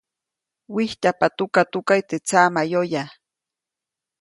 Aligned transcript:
Wijtyajpa 0.75 1.27
tukatukaʼy 1.37 2.01
teʼ 2.09 2.21
tsaʼmayoya. 2.27 3.03